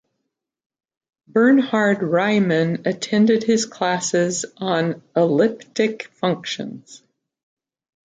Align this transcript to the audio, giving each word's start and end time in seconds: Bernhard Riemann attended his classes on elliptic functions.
Bernhard 1.27 2.01
Riemann 2.01 2.87
attended 2.87 3.43
his 3.43 3.67
classes 3.67 4.47
on 4.57 5.03
elliptic 5.15 6.07
functions. 6.15 7.03